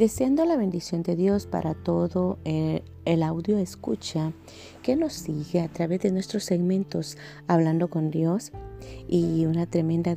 [0.00, 4.32] Deseando la bendición de Dios para todo eh, el audio escucha
[4.82, 7.18] que nos sigue a través de nuestros segmentos
[7.48, 8.50] Hablando con Dios
[9.10, 10.16] y una tremenda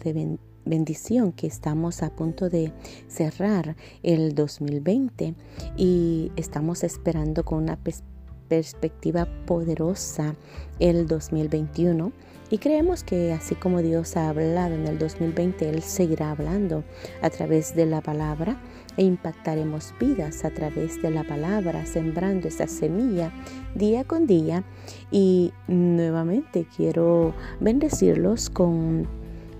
[0.64, 2.72] bendición que estamos a punto de
[3.10, 5.36] cerrar el 2020
[5.76, 7.78] y estamos esperando con una
[8.48, 10.38] perspectiva poderosa
[10.80, 12.14] el 2021
[12.50, 16.84] y creemos que así como Dios ha hablado en el 2020, Él seguirá hablando
[17.22, 18.62] a través de la palabra
[18.98, 23.32] e impactaremos vidas a través de la palabra, sembrando esa semilla
[23.76, 24.64] día con día.
[25.12, 29.08] Y nuevamente quiero bendecirlos con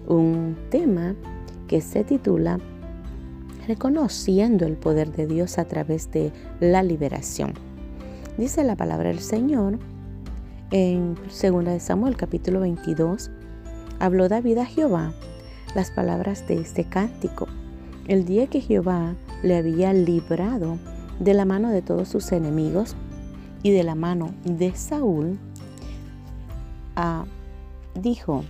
[0.08, 1.16] un tema
[1.68, 2.60] que se titula
[3.68, 7.54] Reconociendo el poder de Dios a través de la liberación.
[8.38, 9.80] Dice la palabra del Señor
[10.72, 13.32] en 2 Samuel capítulo 22,
[14.00, 15.14] habló David a Jehová
[15.76, 17.48] las palabras de este cántico.
[18.08, 20.78] El día que Jehová le había librado
[21.20, 22.96] de la mano de todos sus enemigos
[23.62, 25.40] y de la mano de Saúl,
[26.96, 27.26] ah,
[27.96, 28.44] dijo,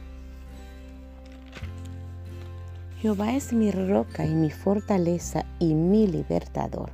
[3.00, 6.92] Jehová es mi roca y mi fortaleza y mi libertador.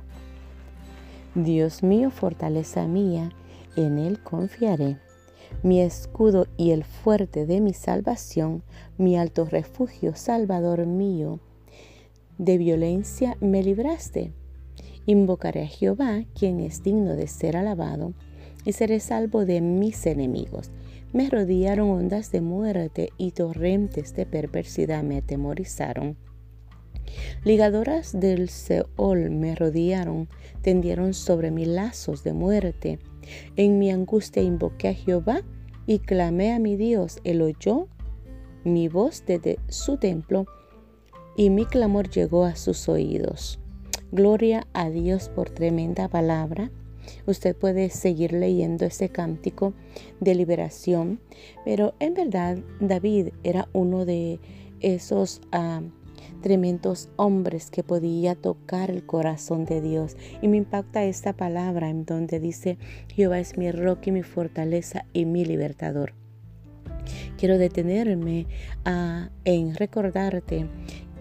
[1.34, 3.30] Dios mío, fortaleza mía,
[3.76, 4.98] en él confiaré
[5.62, 8.62] mi escudo y el fuerte de mi salvación,
[8.98, 11.38] mi alto refugio, Salvador mío.
[12.40, 14.32] De violencia me libraste.
[15.04, 18.14] Invocaré a Jehová, quien es digno de ser alabado,
[18.64, 20.70] y seré salvo de mis enemigos.
[21.12, 26.16] Me rodearon ondas de muerte y torrentes de perversidad me atemorizaron.
[27.44, 30.26] Ligadoras del Seol me rodearon,
[30.62, 33.00] tendieron sobre mí lazos de muerte.
[33.56, 35.42] En mi angustia invoqué a Jehová
[35.86, 37.18] y clamé a mi Dios.
[37.22, 37.88] Él oyó
[38.64, 40.46] mi voz desde su templo
[41.40, 43.58] y mi clamor llegó a sus oídos.
[44.12, 46.70] Gloria a Dios por tremenda palabra.
[47.24, 49.72] Usted puede seguir leyendo ese cántico
[50.20, 51.18] de liberación,
[51.64, 54.38] pero en verdad David era uno de
[54.80, 55.80] esos ah,
[56.42, 60.18] tremendos hombres que podía tocar el corazón de Dios.
[60.42, 62.76] Y me impacta esta palabra en donde dice,
[63.08, 66.12] Jehová es mi roca y mi fortaleza y mi libertador.
[67.38, 68.46] Quiero detenerme
[68.84, 70.66] a, en recordarte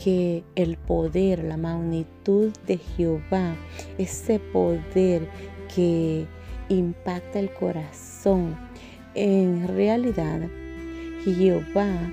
[0.04, 3.56] que el poder, la magnitud de Jehová,
[3.98, 5.28] ese poder
[5.74, 6.26] que
[6.70, 8.56] impacta el corazón,
[9.14, 10.42] en realidad
[11.24, 12.12] Jehová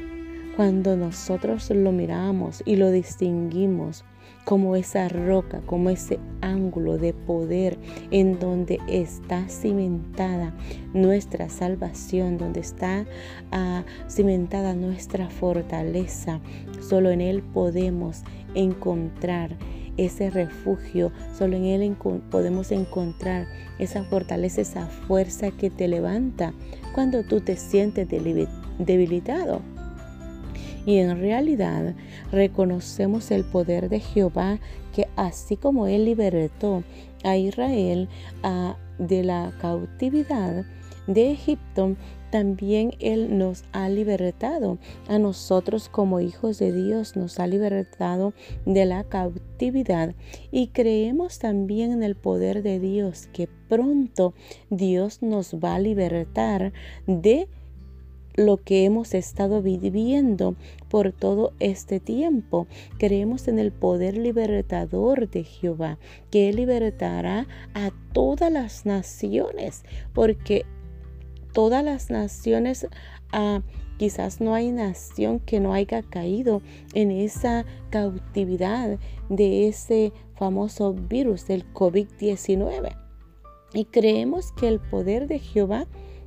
[0.56, 4.04] cuando nosotros lo miramos y lo distinguimos
[4.46, 7.76] como esa roca, como ese ángulo de poder
[8.10, 10.54] en donde está cimentada
[10.94, 13.04] nuestra salvación, donde está
[13.50, 16.40] ah, cimentada nuestra fortaleza.
[16.80, 18.22] Solo en Él podemos
[18.54, 19.56] encontrar
[19.96, 21.96] ese refugio, solo en Él
[22.30, 23.46] podemos encontrar
[23.78, 26.54] esa fortaleza, esa fuerza que te levanta
[26.94, 28.06] cuando tú te sientes
[28.78, 29.75] debilitado.
[30.86, 31.94] Y en realidad
[32.32, 34.60] reconocemos el poder de Jehová
[34.94, 36.84] que así como Él libertó
[37.24, 38.08] a Israel
[38.98, 40.64] de la cautividad
[41.06, 41.96] de Egipto,
[42.30, 44.78] también Él nos ha libertado.
[45.08, 48.32] A nosotros como hijos de Dios nos ha libertado
[48.64, 50.14] de la cautividad.
[50.50, 54.34] Y creemos también en el poder de Dios, que pronto
[54.70, 56.72] Dios nos va a libertar
[57.06, 57.48] de
[58.36, 60.54] lo que hemos estado viviendo
[60.88, 62.66] por todo este tiempo.
[62.98, 65.98] Creemos en el poder libertador de Jehová,
[66.30, 70.64] que libertará a todas las naciones, porque
[71.52, 72.86] todas las naciones,
[73.32, 73.62] ah,
[73.96, 76.60] quizás no hay nación que no haya caído
[76.92, 78.98] en esa cautividad
[79.30, 82.94] de ese famoso virus del COVID-19.
[83.72, 85.86] Y creemos que el poder de Jehová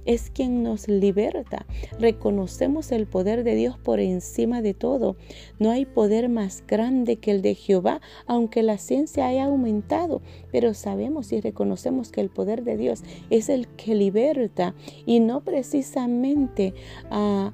[0.10, 1.68] es quien nos liberta.
[2.00, 5.16] Reconocemos el poder de Dios por encima de todo.
[5.60, 10.74] No hay poder más grande que el de Jehová, aunque la ciencia haya aumentado, pero
[10.74, 14.74] sabemos y reconocemos que el poder de Dios es el que liberta
[15.06, 16.74] y no precisamente
[17.12, 17.54] a...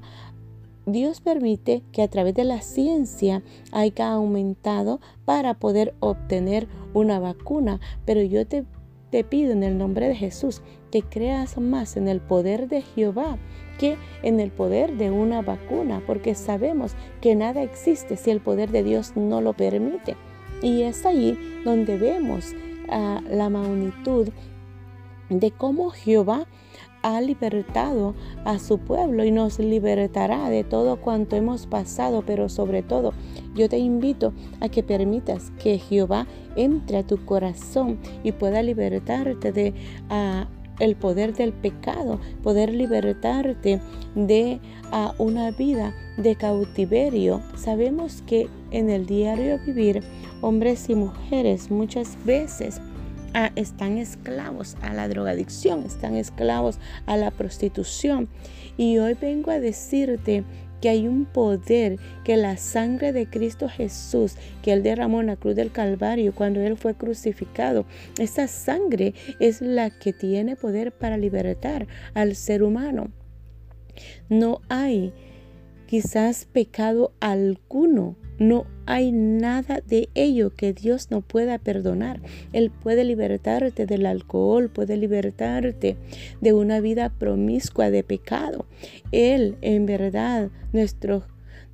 [0.88, 3.42] Dios permite que a través de la ciencia
[3.72, 8.64] haya aumentado para poder obtener una vacuna, pero yo te
[9.10, 13.38] te pido en el nombre de Jesús que creas más en el poder de Jehová
[13.78, 18.70] que en el poder de una vacuna, porque sabemos que nada existe si el poder
[18.70, 20.16] de Dios no lo permite.
[20.62, 22.54] Y es ahí donde vemos
[22.88, 24.28] la magnitud
[25.28, 26.46] de cómo Jehová
[27.02, 28.14] ha libertado
[28.44, 33.12] a su pueblo y nos libertará de todo cuanto hemos pasado, pero sobre todo
[33.56, 39.52] yo te invito a que permitas que Jehová entre a tu corazón y pueda libertarte
[39.52, 39.74] de
[40.78, 43.80] el poder del pecado, poder libertarte
[44.14, 44.60] de
[45.18, 47.40] una vida de cautiverio.
[47.56, 50.02] Sabemos que en el diario vivir,
[50.42, 52.80] hombres y mujeres muchas veces
[53.54, 58.28] están esclavos a la drogadicción, están esclavos a la prostitución.
[58.76, 60.44] Y hoy vengo a decirte
[60.80, 65.36] que hay un poder, que la sangre de Cristo Jesús, que Él derramó en la
[65.36, 67.86] cruz del Calvario cuando Él fue crucificado,
[68.18, 73.10] esa sangre es la que tiene poder para libertar al ser humano.
[74.28, 75.12] No hay
[75.86, 82.20] quizás pecado alguno no hay nada de ello que Dios no pueda perdonar.
[82.52, 85.96] Él puede libertarte del alcohol, puede libertarte
[86.40, 88.66] de una vida promiscua de pecado.
[89.12, 91.24] Él, en verdad, nuestro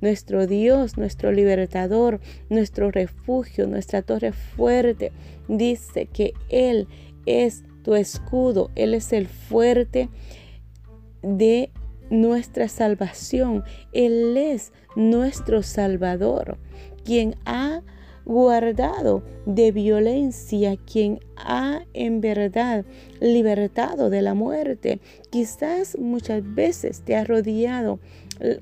[0.01, 2.19] nuestro Dios, nuestro libertador,
[2.49, 5.13] nuestro refugio, nuestra torre fuerte.
[5.47, 6.89] Dice que Él
[7.25, 10.09] es tu escudo, Él es el fuerte
[11.21, 11.71] de
[12.13, 13.63] nuestra salvación.
[13.91, 16.57] Él es nuestro Salvador,
[17.03, 17.81] quien ha
[18.25, 22.85] guardado de violencia, quien ha en verdad
[23.19, 24.99] libertado de la muerte.
[25.29, 27.99] Quizás muchas veces te ha rodeado,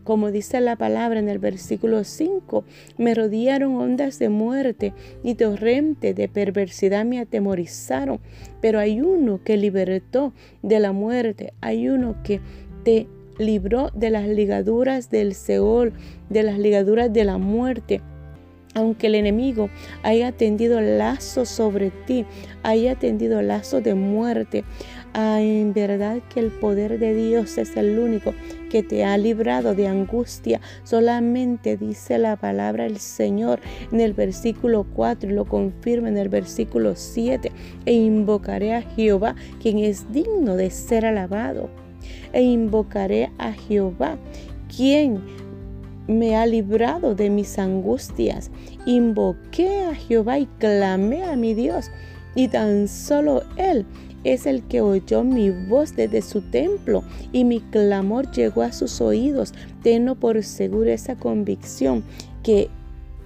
[0.04, 2.64] como dice la palabra en el versículo 5,
[2.98, 4.94] me rodearon ondas de muerte
[5.24, 8.20] y torrentes de perversidad me atemorizaron,
[8.62, 10.34] pero hay uno que libertó
[10.64, 12.42] de la muerte, hay uno que
[12.84, 13.08] te
[13.42, 15.94] libró de las ligaduras del Seol,
[16.30, 18.02] de las ligaduras de la muerte.
[18.74, 19.70] Aunque el enemigo
[20.02, 22.26] haya tendido lazo sobre ti,
[22.64, 24.64] haya tendido lazo de muerte,
[25.14, 28.34] ah, en verdad que el poder de Dios es el único
[28.70, 30.62] que te ha librado de angustia.
[30.86, 33.60] Solamente dice la palabra el Señor
[33.92, 37.52] en el versículo 4 y lo confirma en el versículo 7.
[37.86, 41.70] E invocaré a Jehová, quien es digno de ser alabado
[42.34, 44.18] e invocaré a Jehová,
[44.76, 45.22] quien
[46.08, 48.52] me ha librado de mis angustias.
[48.86, 51.92] Invoqué a Jehová y clamé a mi Dios,
[52.36, 53.86] y tan solo Él
[54.24, 59.02] es el que oyó mi voz desde su templo y mi clamor llegó a sus
[59.02, 59.54] oídos.
[59.84, 62.04] Tengo por seguro esa convicción
[62.44, 62.70] que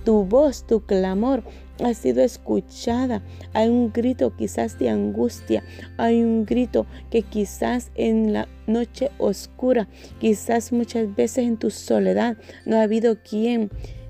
[0.06, 1.44] tu voz, tu clamor
[1.84, 3.22] ha sido escuchada.
[3.54, 5.64] Hay un grito quizás de angustia,
[5.98, 9.88] hay un grito que quizás en la noche oscura,
[10.20, 13.70] quizás muchas veces en tu soledad no ha habido quien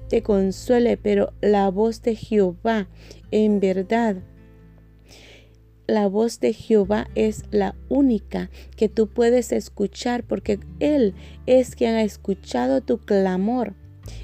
[0.10, 2.88] te consuele, pero la voz de Jehová
[3.32, 4.18] en verdad
[5.88, 11.14] la voz de Jehová es la única que tú puedes escuchar porque Él
[11.46, 13.76] es quien ha escuchado tu clamor.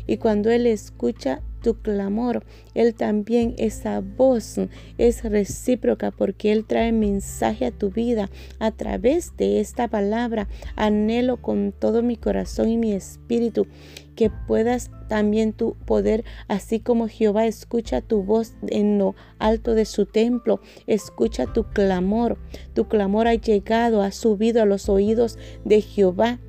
[0.08, 2.44] Y cuando Él escucha tu clamor.
[2.74, 4.58] Él también, esa voz
[4.98, 8.30] es recíproca porque Él trae mensaje a tu vida
[8.60, 10.48] a través de esta palabra.
[10.76, 13.68] Anhelo con todo mi corazón y mi espíritu
[14.16, 19.86] que puedas también tu poder, así como Jehová escucha tu voz en lo alto de
[19.86, 22.38] su templo, escucha tu clamor.
[22.74, 26.40] Tu clamor ha llegado, ha subido a los oídos de Jehová.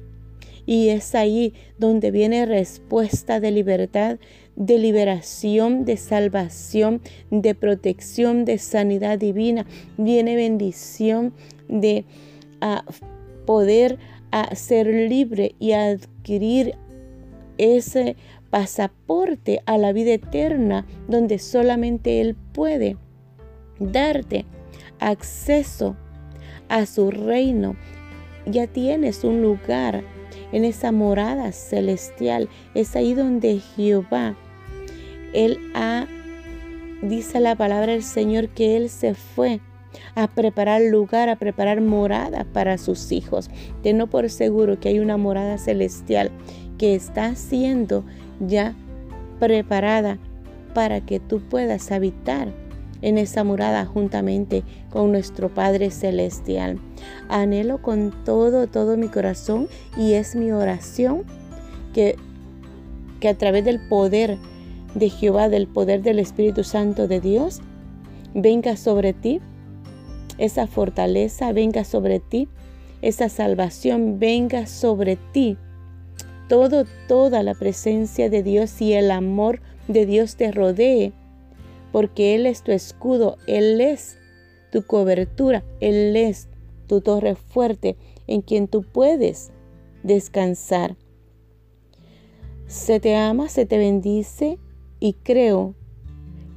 [0.66, 4.18] Y es ahí donde viene respuesta de libertad,
[4.56, 9.66] de liberación, de salvación, de protección, de sanidad divina.
[9.96, 11.32] Viene bendición
[11.68, 12.04] de
[13.44, 13.98] poder
[14.30, 16.74] a ser libre y adquirir
[17.58, 18.16] ese
[18.50, 22.96] pasaporte a la vida eterna donde solamente Él puede
[23.78, 24.44] darte
[25.00, 25.96] acceso
[26.68, 27.76] a su reino.
[28.46, 30.02] Ya tienes un lugar
[30.52, 32.48] en esa morada celestial.
[32.74, 34.36] Es ahí donde Jehová,
[35.32, 36.06] Él ha,
[37.02, 39.60] dice la palabra del Señor, que Él se fue
[40.14, 43.50] a preparar lugar, a preparar morada para sus hijos.
[43.82, 46.30] Tengo por seguro que hay una morada celestial
[46.78, 48.04] que está siendo
[48.40, 48.74] ya
[49.38, 50.18] preparada
[50.74, 52.52] para que tú puedas habitar
[53.02, 56.78] en esa morada juntamente con nuestro Padre Celestial.
[57.28, 61.24] Anhelo con todo, todo mi corazón y es mi oración
[61.92, 62.16] que,
[63.20, 64.38] que a través del poder
[64.94, 67.60] de Jehová, del poder del Espíritu Santo de Dios,
[68.34, 69.40] venga sobre ti
[70.38, 72.48] esa fortaleza, venga sobre ti
[73.02, 75.58] esa salvación, venga sobre ti
[76.48, 81.12] todo, toda la presencia de Dios y el amor de Dios te rodee
[81.92, 84.18] porque Él es tu escudo, Él es
[84.72, 86.48] tu cobertura, Él es
[86.88, 87.96] tu torre fuerte,
[88.26, 89.52] en quien tú puedes
[90.02, 90.96] descansar.
[92.66, 94.58] Se te ama, se te bendice
[94.98, 95.74] y creo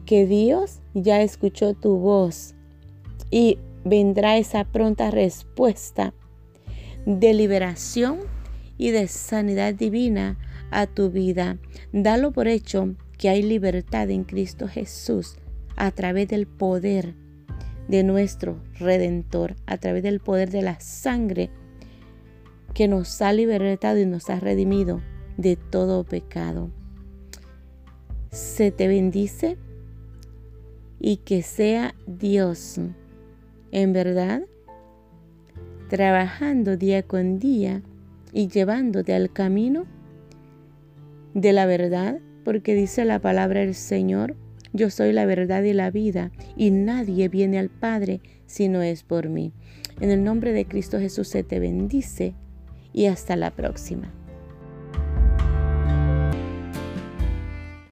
[0.06, 2.56] que Dios ya escuchó tu voz
[3.32, 6.13] y vendrá esa pronta respuesta
[7.06, 8.20] de liberación
[8.77, 10.38] y de sanidad divina
[10.72, 11.58] a tu vida.
[11.92, 15.38] Dalo por hecho que hay libertad en Cristo Jesús
[15.75, 17.15] a través del poder
[17.88, 21.50] de nuestro Redentor, a través del poder de la sangre
[22.75, 25.01] que nos ha libertado y nos ha redimido
[25.38, 26.70] de todo pecado.
[28.29, 29.58] Se te bendice
[31.00, 32.79] y que sea Dios,
[33.72, 34.44] en verdad,
[35.89, 37.82] trabajando día con día
[38.34, 39.88] y llevándote al camino
[41.34, 44.38] de la verdad, porque dice la palabra del Señor,
[44.72, 49.04] yo soy la verdad y la vida, y nadie viene al Padre si no es
[49.04, 49.52] por mí.
[50.00, 52.36] En el nombre de Cristo Jesús se te bendice
[52.94, 54.14] y hasta la próxima.